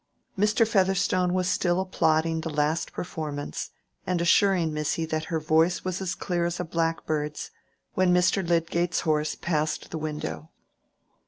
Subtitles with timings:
[0.35, 0.67] Mr.
[0.67, 3.69] Featherstone was still applauding the last performance,
[4.07, 7.51] and assuring missy that her voice was as clear as a blackbird's,
[7.93, 8.41] when Mr.
[8.43, 10.49] Lydgate's horse passed the window.